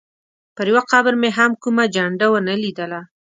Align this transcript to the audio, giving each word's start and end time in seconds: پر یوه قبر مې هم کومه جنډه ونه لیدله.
پر 0.55 0.65
یوه 0.71 0.83
قبر 0.91 1.13
مې 1.21 1.29
هم 1.37 1.51
کومه 1.63 1.85
جنډه 1.95 2.27
ونه 2.31 2.53
لیدله. 2.63 3.01